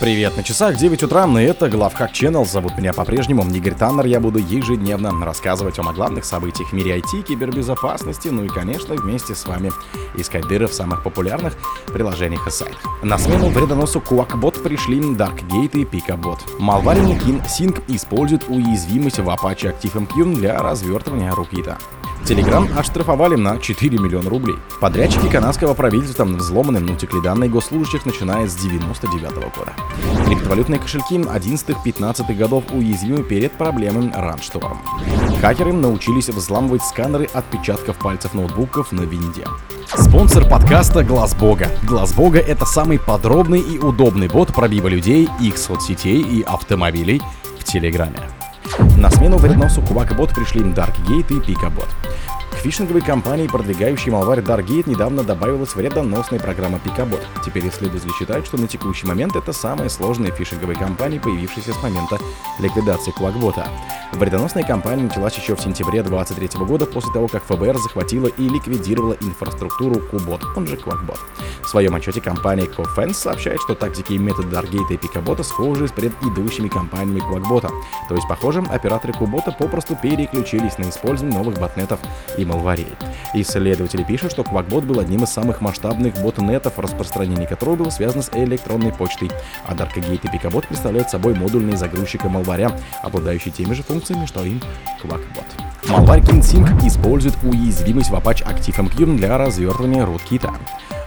Привет, 0.00 0.36
на 0.36 0.42
часах 0.42 0.76
9 0.76 1.04
утра, 1.04 1.24
и 1.40 1.44
это 1.44 1.68
Главхак 1.68 2.10
Channel. 2.10 2.44
Зовут 2.44 2.76
меня 2.76 2.92
по-прежнему 2.92 3.48
Игорь 3.54 3.74
Таннер. 3.74 4.06
Я 4.06 4.18
буду 4.18 4.40
ежедневно 4.40 5.24
рассказывать 5.24 5.78
вам 5.78 5.88
о 5.88 5.92
главных 5.92 6.24
событиях 6.24 6.70
в 6.70 6.72
мире 6.72 6.98
IT, 6.98 7.22
кибербезопасности, 7.22 8.26
ну 8.28 8.44
и, 8.44 8.48
конечно, 8.48 8.96
вместе 8.96 9.36
с 9.36 9.46
вами 9.46 9.70
искать 10.16 10.48
дыры 10.48 10.66
в 10.66 10.74
самых 10.74 11.04
популярных 11.04 11.54
приложениях 11.86 12.46
и 12.48 12.50
сайтах. 12.50 12.84
На 13.04 13.18
смену 13.18 13.50
вредоносу 13.50 14.00
Quackbot 14.00 14.62
пришли 14.62 14.98
Darkgate 14.98 15.78
и 15.78 15.84
Picabot. 15.84 16.38
Малварин 16.58 17.12
Sync 17.42 17.82
использует 17.86 18.48
уязвимость 18.48 19.20
в 19.20 19.28
Apache 19.28 19.72
ActiveMQ 19.72 20.34
для 20.34 20.58
развертывания 20.60 21.32
рукита. 21.32 21.78
Телеграм 22.24 22.66
оштрафовали 22.74 23.36
на 23.36 23.58
4 23.58 23.98
миллиона 23.98 24.30
рублей. 24.30 24.56
Подрядчики 24.80 25.28
канадского 25.28 25.74
правительства 25.74 26.24
взломаны 26.24 26.78
внутикли 26.78 27.20
данные 27.20 27.50
госслужащих, 27.50 28.06
начиная 28.06 28.48
с 28.48 28.56
99 28.56 29.34
года. 29.34 29.74
Криптовалютные 30.26 30.80
кошельки 30.80 31.16
11-15 31.16 32.34
годов 32.34 32.64
уязвимы 32.72 33.22
перед 33.24 33.52
проблемой 33.52 34.10
раншторм. 34.14 34.80
Хакеры 35.42 35.74
научились 35.74 36.30
взламывать 36.30 36.82
сканеры 36.82 37.28
отпечатков 37.34 37.98
пальцев 37.98 38.32
ноутбуков 38.32 38.92
на 38.92 39.02
винде. 39.02 39.44
Спонсор 39.86 40.48
подкаста 40.48 41.04
Глаз 41.04 41.34
Бога. 41.34 41.68
Глаз 41.82 42.14
Бога 42.14 42.38
это 42.38 42.64
самый 42.64 42.98
подробный 42.98 43.60
и 43.60 43.78
удобный 43.78 44.28
бот 44.28 44.54
пробива 44.54 44.88
людей, 44.88 45.28
их 45.40 45.58
соцсетей 45.58 46.22
и 46.22 46.40
автомобилей 46.40 47.20
в 47.58 47.64
Телеграме. 47.64 48.33
На 48.96 49.10
смену 49.10 49.36
вредносу 49.36 49.82
Кувакбот 49.82 50.34
пришли 50.34 50.60
Darkgate 50.60 51.32
и 51.32 51.52
Picabot 51.52 51.88
фишинговой 52.64 53.02
компании, 53.02 53.46
продвигающей 53.46 54.10
малварь 54.10 54.38
Dargate, 54.38 54.88
недавно 54.88 55.22
добавилась 55.22 55.74
вредоносная 55.74 56.40
программа 56.40 56.78
Picabot. 56.78 57.20
Теперь 57.44 57.68
исследователи 57.68 58.10
считают, 58.12 58.46
что 58.46 58.56
на 58.56 58.66
текущий 58.66 59.06
момент 59.06 59.36
это 59.36 59.52
самая 59.52 59.90
сложная 59.90 60.30
фишинговая 60.30 60.74
компания, 60.74 61.20
появившаяся 61.20 61.74
с 61.74 61.82
момента 61.82 62.18
ликвидации 62.58 63.10
Квакбота. 63.10 63.68
Вредоносная 64.12 64.62
кампания 64.62 65.02
началась 65.02 65.36
еще 65.36 65.56
в 65.56 65.60
сентябре 65.60 66.02
2023 66.02 66.64
года 66.64 66.86
после 66.86 67.12
того, 67.12 67.28
как 67.28 67.44
ФБР 67.44 67.76
захватила 67.76 68.28
и 68.28 68.48
ликвидировала 68.48 69.14
инфраструктуру 69.20 70.00
Кубот, 70.00 70.42
он 70.56 70.66
же 70.66 70.78
Квакбот. 70.78 71.18
В 71.64 71.68
своем 71.68 71.94
отчете 71.94 72.22
компания 72.22 72.64
Cofense 72.64 73.14
сообщает, 73.14 73.60
что 73.60 73.74
тактики 73.74 74.14
и 74.14 74.18
методы 74.18 74.48
Даргейта 74.48 74.94
и 74.94 74.96
Пикабота 74.96 75.42
схожи 75.42 75.88
с 75.88 75.92
предыдущими 75.92 76.68
компаниями 76.68 77.20
Квакбота. 77.20 77.68
То 78.08 78.14
есть, 78.14 78.26
похоже, 78.26 78.60
операторы 78.70 79.12
Кубота 79.12 79.52
попросту 79.52 79.96
переключились 80.00 80.78
на 80.78 80.88
использование 80.88 81.36
новых 81.36 81.58
ботнетов 81.58 82.00
и 82.38 82.44
малварей. 82.54 82.86
Исследователи 83.34 84.04
пишут, 84.04 84.32
что 84.32 84.44
Квакбот 84.44 84.84
был 84.84 85.00
одним 85.00 85.24
из 85.24 85.30
самых 85.30 85.60
масштабных 85.60 86.14
ботнетов, 86.22 86.78
распространение 86.78 87.46
которого 87.46 87.76
было 87.76 87.90
связано 87.90 88.22
с 88.22 88.30
электронной 88.32 88.92
почтой, 88.92 89.30
а 89.66 89.74
Darkgate 89.74 90.20
и 90.22 90.26
Picabot 90.28 90.66
представляют 90.66 91.10
собой 91.10 91.34
модульные 91.34 91.76
загрузчики 91.76 92.26
малваря, 92.26 92.70
обладающие 93.02 93.52
теми 93.52 93.74
же 93.74 93.82
функциями, 93.82 94.26
что 94.26 94.44
и 94.44 94.58
Квакбот. 95.00 95.53
Malware 95.88 96.22
KingSync 96.22 96.86
использует 96.86 97.36
уязвимость 97.42 98.10
в 98.10 98.14
Apache 98.14 98.46
ActiveMQ 98.46 99.16
для 99.16 99.36
развертывания 99.36 100.06
руткита. 100.06 100.52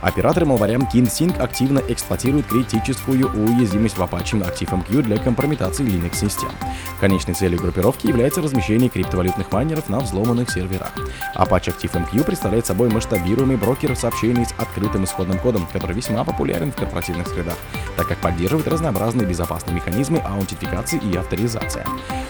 Операторы 0.02 0.46
Malware 0.46 0.88
KingSync 0.94 1.40
активно 1.40 1.80
эксплуатируют 1.80 2.46
критическую 2.46 3.28
уязвимость 3.32 3.98
в 3.98 4.02
Apache 4.02 4.40
ActiveMQ 4.40 5.02
для 5.02 5.18
компрометации 5.18 5.84
Linux-систем. 5.84 6.52
Конечной 7.00 7.34
целью 7.34 7.60
группировки 7.60 8.06
является 8.06 8.42
размещение 8.42 8.90
криптовалютных 8.90 9.52
майнеров 9.52 9.90
на 9.90 10.00
взломанных 10.00 10.52
серверах. 10.52 10.94
Apache 11.36 11.74
ActiveMQ 11.76 12.24
представляет 12.24 12.68
собой 12.68 12.90
масштабируемый 12.90 13.58
брокер 13.58 13.96
сообщений 13.96 14.46
с 14.46 14.54
открытым 14.58 15.06
исходным 15.06 15.40
кодом, 15.40 15.68
который 15.74 15.96
весьма 15.96 16.24
популярен 16.24 16.72
в 16.72 16.76
корпоративных 16.76 17.28
средах, 17.28 17.56
так 17.98 18.08
как 18.08 18.20
поддерживает 18.20 18.68
разнообразные 18.68 19.26
безопасные 19.26 19.76
механизмы 19.76 20.20
аутентификации 20.20 21.00
и 21.00 21.18
авторизации. 21.18 21.84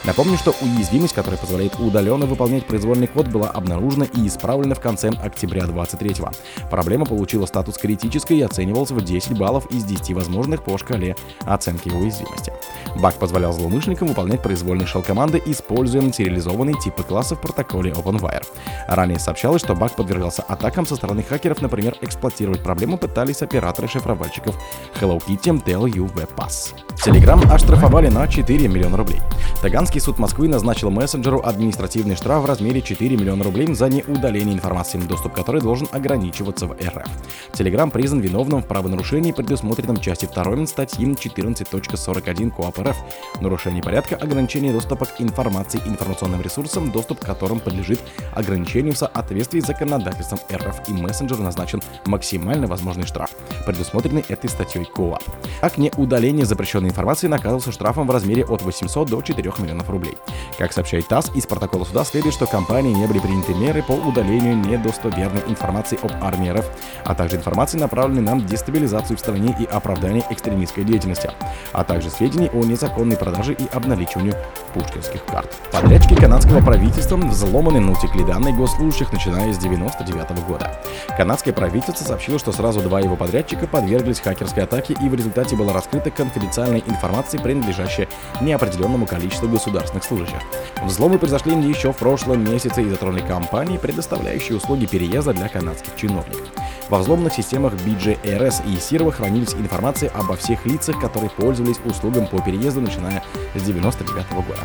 Напомню, 0.05 0.37
что 0.37 0.55
уязвимость, 0.61 1.13
которая 1.13 1.37
позволяет 1.37 1.77
удаленно 1.79 2.25
выполнять 2.25 2.37
произвольный 2.47 3.07
код, 3.07 3.27
была 3.27 3.49
обнаружена 3.49 4.05
и 4.05 4.27
исправлена 4.27 4.75
в 4.75 4.79
конце 4.79 5.09
октября 5.09 5.65
2023 5.65 6.25
Проблема 6.69 7.05
получила 7.05 7.45
статус 7.45 7.77
критической 7.77 8.37
и 8.37 8.41
оценивалась 8.41 8.91
в 8.91 9.01
10 9.01 9.37
баллов 9.37 9.65
из 9.71 9.83
10 9.83 10.13
возможных 10.13 10.63
по 10.63 10.77
шкале 10.77 11.15
оценки 11.41 11.89
уязвимости. 11.89 12.53
Баг 12.99 13.15
позволял 13.15 13.53
злоумышленникам 13.53 14.07
выполнять 14.07 14.41
произвольные 14.41 14.87
шел-команды, 14.87 15.41
используя 15.45 16.01
материализованные 16.01 16.79
типы 16.79 17.03
классов 17.03 17.39
в 17.39 17.41
протоколе 17.41 17.91
OpenWire. 17.91 18.45
Ранее 18.87 19.19
сообщалось, 19.19 19.61
что 19.61 19.75
баг 19.75 19.95
подвергался 19.95 20.43
атакам 20.43 20.85
со 20.85 20.95
стороны 20.95 21.23
хакеров, 21.23 21.61
например, 21.61 21.95
эксплуатировать 22.01 22.63
проблему 22.63 22.97
пытались 22.97 23.41
операторы 23.41 23.87
шифровальщиков 23.87 24.57
Hello 24.99 25.21
Kitty 25.25 25.63
TLU 25.63 26.11
WebPass. 26.13 26.73
Telegram 27.05 27.41
оштрафовали 27.51 28.09
на 28.09 28.27
4 28.27 28.67
миллиона 28.67 28.97
рублей. 28.97 29.21
Таганский 29.61 30.01
суд 30.01 30.19
Москвы 30.19 30.47
назначил 30.47 30.89
мессенджеру 30.89 31.41
административный 31.43 32.15
штраф 32.15 32.26
в 32.27 32.45
размере 32.45 32.81
4 32.81 33.15
миллиона 33.15 33.43
рублей 33.43 33.73
за 33.73 33.87
неудаление 33.87 34.53
информации, 34.53 34.99
доступ 34.99 35.33
которой 35.33 35.61
должен 35.61 35.87
ограничиваться 35.91 36.67
в 36.67 36.73
РФ. 36.73 37.07
Telegram 37.53 37.89
признан 37.89 38.19
виновным 38.19 38.61
в 38.61 38.67
правонарушении, 38.67 39.31
предусмотренном 39.31 39.97
части 39.97 40.25
2 40.25 40.67
статьи 40.67 41.05
14.41 41.05 42.51
КОАП 42.51 42.79
РФ, 42.79 42.97
нарушение 43.39 43.81
порядка 43.81 44.17
ограничения 44.17 44.73
доступа 44.73 45.05
к 45.05 45.21
информации 45.21 45.81
информационным 45.85 46.41
ресурсам, 46.41 46.91
доступ 46.91 47.21
к 47.21 47.25
которым 47.25 47.61
подлежит 47.61 47.99
ограничению 48.35 48.93
в 48.93 48.97
соответствии 48.97 49.61
с 49.61 49.65
законодательством 49.67 50.39
РФ 50.51 50.89
и 50.89 50.91
мессенджеру 50.91 51.43
назначен 51.43 51.81
максимально 52.05 52.67
возможный 52.67 53.05
штраф, 53.05 53.31
предусмотренный 53.65 54.25
этой 54.27 54.49
статьей 54.49 54.83
КОАП. 54.83 55.23
Как 55.61 55.77
не 55.77 55.93
удаление 55.95 56.45
запрещенной 56.45 56.89
информации 56.89 57.27
наказывался 57.27 57.71
штрафом 57.71 58.05
в 58.05 58.11
размере 58.11 58.43
от 58.43 58.61
800 58.61 59.09
до 59.09 59.21
4 59.21 59.53
миллионов 59.59 59.89
рублей. 59.89 60.17
Как 60.57 60.73
сообщает 60.73 61.07
ТАСС, 61.07 61.31
из 61.33 61.45
протокола 61.45 61.85
суда 61.85 62.03
следует, 62.03 62.16
что 62.31 62.47
компании 62.47 62.93
не 62.93 63.05
были 63.05 63.19
приняты 63.19 63.53
меры 63.53 63.83
по 63.83 63.93
удалению 63.93 64.57
недостоверной 64.57 65.41
информации 65.47 65.99
об 66.01 66.11
армии 66.21 66.49
РФ, 66.49 66.65
а 67.05 67.15
также 67.15 67.37
информации, 67.37 67.77
направленной 67.77 68.21
на 68.21 68.41
дестабилизацию 68.41 69.17
в 69.17 69.19
стране 69.19 69.55
и 69.59 69.65
оправдание 69.65 70.23
экстремистской 70.29 70.83
деятельности, 70.83 71.29
а 71.73 71.83
также 71.83 72.09
сведений 72.09 72.49
о 72.51 72.63
незаконной 72.63 73.17
продаже 73.17 73.53
и 73.53 73.67
обналичиванию 73.71 74.33
пушкинских 74.73 75.23
карт. 75.25 75.55
Подрядчики 75.71 76.15
канадского 76.15 76.61
правительства 76.61 77.17
взломаны 77.17 77.79
на 77.79 77.91
утекли 77.91 78.23
данные 78.23 78.55
госслужащих, 78.55 79.13
начиная 79.13 79.53
с 79.53 79.57
1999 79.57 80.47
года. 80.47 80.81
Канадское 81.17 81.53
правительство 81.53 82.03
сообщило, 82.03 82.39
что 82.39 82.51
сразу 82.51 82.81
два 82.81 82.99
его 82.99 83.15
подрядчика 83.15 83.67
подверглись 83.67 84.19
хакерской 84.19 84.63
атаке 84.63 84.95
и 84.99 85.09
в 85.09 85.13
результате 85.13 85.55
была 85.55 85.73
раскрыта 85.73 86.11
конфиденциальная 86.11 86.81
информация, 86.85 87.39
принадлежащая 87.39 88.07
неопределенному 88.41 89.05
количеству 89.05 89.47
государственных 89.47 90.03
служащих. 90.03 90.39
Взломы 90.83 91.19
произошли 91.19 91.55
еще 91.67 91.91
в 91.91 91.97
прошлом 92.07 92.41
месяце 92.49 92.83
и 92.83 92.89
затронули 92.89 93.19
компании, 93.19 93.77
предоставляющие 93.77 94.55
услуги 94.55 94.85
переезда 94.85 95.33
для 95.33 95.49
канадских 95.49 95.93
чиновников. 95.97 96.47
Во 96.87 96.99
взломанных 96.99 97.33
системах 97.33 97.73
BGRS 97.73 98.63
и 98.65 98.79
серва 98.79 99.11
хранились 99.11 99.53
информация 99.55 100.09
обо 100.11 100.37
всех 100.37 100.65
лицах, 100.65 101.01
которые 101.01 101.29
пользовались 101.29 101.81
услугам 101.83 102.25
по 102.27 102.41
переезду, 102.41 102.79
начиная 102.79 103.21
с 103.55 103.61
1999 103.61 104.47
года. 104.47 104.61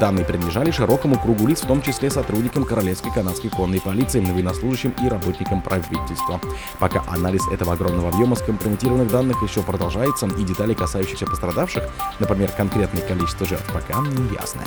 Данные 0.00 0.24
принадлежали 0.24 0.70
широкому 0.70 1.18
кругу 1.18 1.46
лиц, 1.46 1.64
в 1.64 1.66
том 1.66 1.82
числе 1.82 2.10
сотрудникам 2.10 2.64
Королевской 2.64 3.12
канадской 3.12 3.50
конной 3.50 3.82
полиции, 3.82 4.20
военнослужащим 4.20 4.94
и 5.04 5.08
работникам 5.10 5.60
правительства. 5.60 6.40
Пока 6.78 7.04
анализ 7.08 7.46
этого 7.52 7.74
огромного 7.74 8.08
объема 8.08 8.36
скомпрометированных 8.36 9.10
данных 9.10 9.42
еще 9.42 9.60
продолжается, 9.60 10.28
и 10.28 10.44
детали, 10.44 10.72
касающиеся 10.72 11.26
пострадавших, 11.26 11.84
например, 12.20 12.50
конкретное 12.52 13.02
количество 13.02 13.46
жертв, 13.46 13.70
пока 13.70 14.00
не 14.00 14.34
ясны. 14.34 14.62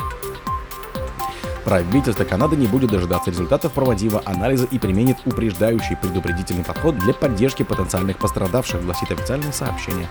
Правительство 1.63 2.23
Канады 2.23 2.55
не 2.55 2.67
будет 2.67 2.91
дожидаться 2.91 3.31
результатов 3.31 3.73
проводимого 3.73 4.21
анализа 4.25 4.65
и 4.65 4.79
применит 4.79 5.17
упреждающий 5.25 5.97
предупредительный 5.97 6.63
подход 6.63 6.97
для 6.97 7.13
поддержки 7.13 7.63
потенциальных 7.63 8.17
пострадавших, 8.17 8.83
гласит 8.83 9.11
официальное 9.11 9.51
сообщение 9.51 10.07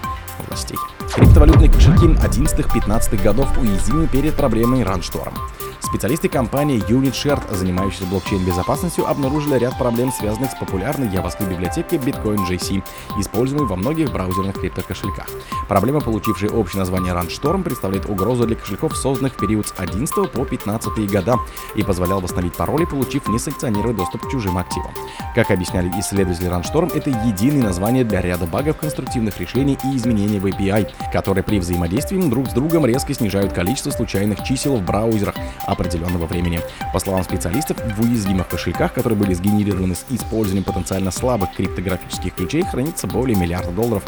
властей. 0.47 0.79
Криптовалютные 1.15 1.71
кошельки 1.71 2.07
11-15 2.07 3.23
годов 3.23 3.59
уязвимы 3.59 4.07
перед 4.07 4.35
проблемой 4.35 4.85
раншторм. 4.85 5.35
Специалисты 5.81 6.29
компании 6.29 6.83
UnitShared, 6.89 7.55
занимающиеся 7.55 8.05
блокчейн-безопасностью, 8.07 9.07
обнаружили 9.07 9.59
ряд 9.59 9.79
проблем, 9.79 10.13
связанных 10.13 10.51
с 10.51 10.55
популярной 10.55 11.09
JavaScript 11.09 11.49
библиотекой 11.49 11.99
Bitcoin 11.99 12.47
JC, 12.49 12.83
используемой 13.19 13.67
во 13.67 13.77
многих 13.77 14.13
браузерных 14.13 14.61
криптокошельках. 14.61 15.27
Проблема, 15.69 16.01
получившая 16.01 16.51
общее 16.51 16.81
название 16.81 17.15
RunStorm, 17.15 17.63
представляет 17.63 18.07
угрозу 18.07 18.47
для 18.47 18.57
кошельков, 18.57 18.97
созданных 18.97 19.35
в 19.35 19.37
период 19.39 19.69
с 19.69 19.75
11 19.77 20.31
по 20.31 20.45
15 20.45 21.11
года 21.11 21.37
и 21.75 21.83
позволял 21.83 22.21
восстановить 22.21 22.55
пароли, 22.55 22.85
получив 22.85 23.27
несанкционированный 23.29 23.97
доступ 23.97 24.27
к 24.27 24.31
чужим 24.31 24.59
активам. 24.59 24.93
Как 25.35 25.51
объясняли 25.51 25.89
исследователи 26.01 26.51
RunStorm, 26.51 26.93
это 26.95 27.11
единое 27.11 27.63
название 27.63 28.05
для 28.05 28.21
ряда 28.21 28.47
багов, 28.47 28.77
конструктивных 28.79 29.39
решений 29.41 29.79
и 29.85 29.97
изменений 29.97 30.39
в 30.39 30.47
API, 30.47 30.91
которые 31.13 31.45
при 31.45 31.59
взаимодействии 31.61 32.19
друг 32.29 32.49
с 32.49 32.53
другом 32.53 32.85
резко 32.85 33.15
снижают 33.15 33.53
количество 33.53 33.91
случайных 33.91 34.43
чисел 34.43 34.77
в 34.77 34.83
браузерах, 34.83 35.35
а 35.67 35.75
определенного 35.79 36.27
времени. 36.27 36.61
По 36.93 36.99
словам 36.99 37.23
специалистов, 37.23 37.79
в 37.97 38.01
уязвимых 38.01 38.49
кошельках, 38.49 38.93
которые 38.93 39.19
были 39.19 39.35
сгенерированы 39.35 39.95
с 39.95 40.05
использованием 40.09 40.65
потенциально 40.65 41.11
слабых 41.11 41.51
криптографических 41.57 42.35
ключей, 42.35 42.63
хранится 42.65 43.07
более 43.07 43.37
миллиарда 43.37 43.71
долларов 43.71 44.03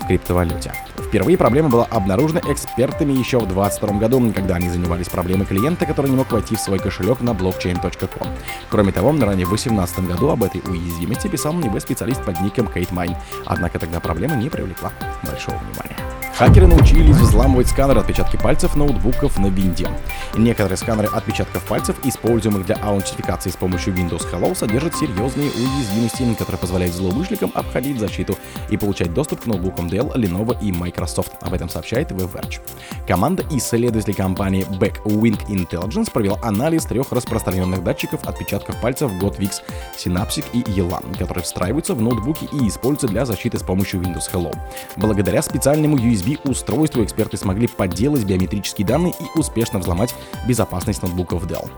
в 0.00 0.06
криптовалюте. 0.06 0.72
Впервые 0.98 1.38
проблема 1.38 1.68
была 1.68 1.84
обнаружена 1.86 2.40
экспертами 2.48 3.12
еще 3.12 3.38
в 3.38 3.46
2022 3.46 3.98
году, 3.98 4.32
когда 4.34 4.56
они 4.56 4.68
занимались 4.68 5.08
проблемой 5.08 5.46
клиента, 5.46 5.86
который 5.86 6.10
не 6.10 6.16
мог 6.16 6.30
войти 6.32 6.56
в 6.56 6.60
свой 6.60 6.78
кошелек 6.78 7.20
на 7.20 7.30
blockchain.com. 7.30 8.28
Кроме 8.68 8.92
того, 8.92 9.10
ранее 9.12 9.46
в 9.46 9.50
2018 9.50 10.00
году 10.00 10.30
об 10.30 10.42
этой 10.42 10.60
уязвимости 10.60 11.28
писал 11.28 11.54
небо-специалист 11.54 12.22
под 12.24 12.40
ником 12.40 12.66
Кейт 12.66 12.90
Майн, 12.90 13.16
однако 13.46 13.78
тогда 13.78 14.00
проблема 14.00 14.36
не 14.36 14.48
привлекла 14.48 14.92
большого 15.22 15.56
внимания. 15.58 16.23
Хакеры 16.36 16.66
научились 16.66 17.14
взламывать 17.14 17.68
сканеры 17.68 18.00
отпечатки 18.00 18.36
пальцев 18.36 18.74
ноутбуков 18.74 19.38
на 19.38 19.46
винде. 19.46 19.86
Некоторые 20.34 20.76
сканеры 20.76 21.06
отпечатков 21.06 21.62
пальцев, 21.62 21.94
используемых 22.02 22.66
для 22.66 22.74
аутентификации 22.74 23.50
с 23.50 23.56
помощью 23.56 23.94
Windows 23.94 24.26
Hello, 24.32 24.52
содержат 24.52 24.96
серьезные 24.96 25.48
уязвимости, 25.48 26.34
которые 26.34 26.58
позволяют 26.58 26.92
злоумышленникам 26.96 27.52
обходить 27.54 28.00
защиту 28.00 28.36
и 28.68 28.76
получать 28.76 29.14
доступ 29.14 29.42
к 29.42 29.46
ноутбукам 29.46 29.86
Dell, 29.86 30.12
Lenovo 30.16 30.58
и 30.60 30.72
Microsoft. 30.72 31.34
Об 31.40 31.54
этом 31.54 31.68
сообщает 31.68 32.10
WebVerge. 32.10 32.60
Команда 33.06 33.44
исследователей 33.52 34.14
компании 34.14 34.66
Backwing 34.80 35.38
Intelligence 35.46 36.10
провела 36.10 36.40
анализ 36.42 36.84
трех 36.86 37.12
распространенных 37.12 37.84
датчиков 37.84 38.26
отпечатков 38.26 38.80
пальцев 38.80 39.12
Godwix, 39.20 39.62
Synaptic 39.96 40.46
и 40.52 40.62
Elan, 40.62 41.16
которые 41.16 41.44
встраиваются 41.44 41.94
в 41.94 42.02
ноутбуки 42.02 42.48
и 42.50 42.66
используются 42.66 43.06
для 43.06 43.24
защиты 43.24 43.56
с 43.56 43.62
помощью 43.62 44.00
Windows 44.00 44.32
Hello. 44.32 44.52
Благодаря 44.96 45.40
специальному 45.40 45.96
USB 45.96 46.23
USB-устройству 46.24 47.04
эксперты 47.04 47.36
смогли 47.36 47.66
подделать 47.66 48.24
биометрические 48.24 48.86
данные 48.86 49.12
и 49.12 49.38
успешно 49.38 49.78
взломать 49.78 50.14
безопасность 50.46 51.02
ноутбуков 51.02 51.46
Dell. 51.46 51.70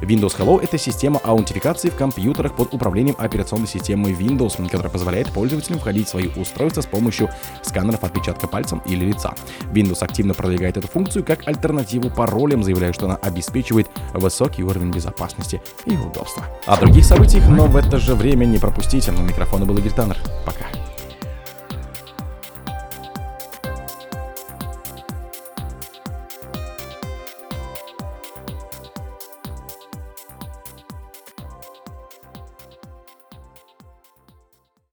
Windows 0.00 0.38
Hello— 0.38 0.58
это 0.62 0.78
система 0.78 1.20
аутентификации 1.22 1.90
в 1.90 1.96
компьютерах 1.96 2.56
под 2.56 2.72
управлением 2.72 3.16
операционной 3.18 3.66
системы 3.66 4.12
Windows, 4.12 4.56
которая 4.70 4.90
позволяет 4.90 5.30
пользователям 5.30 5.78
входить 5.78 6.06
в 6.06 6.10
свои 6.10 6.28
устройства 6.36 6.80
с 6.80 6.86
помощью 6.86 7.28
сканеров 7.62 8.02
отпечатка 8.02 8.46
пальцем 8.46 8.82
или 8.86 9.04
лица. 9.04 9.34
Windows 9.72 10.02
активно 10.02 10.32
продвигает 10.32 10.78
эту 10.78 10.88
функцию 10.88 11.24
как 11.24 11.46
альтернативу 11.46 12.10
паролям, 12.10 12.62
заявляя, 12.62 12.92
что 12.92 13.06
она 13.06 13.16
обеспечивает 13.16 13.88
высокий 14.14 14.62
уровень 14.62 14.90
безопасности 14.90 15.60
и 15.84 15.96
удобства. 15.96 16.44
О 16.66 16.78
других 16.78 17.04
событиях, 17.04 17.46
но 17.48 17.66
в 17.66 17.76
это 17.76 17.98
же 17.98 18.14
время 18.14 18.46
не 18.46 18.58
пропустите. 18.58 19.12
На 19.12 19.20
микрофона 19.20 19.66
был 19.66 19.76
Игорь 19.76 19.92
Таннер. 19.92 20.16
Пока. 20.46 20.66